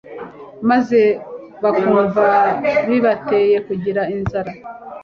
maze 0.69 1.01
bakumva 1.63 2.25
bibateye 2.87 3.57
kugira 3.67 4.01
inzara, 4.15 4.51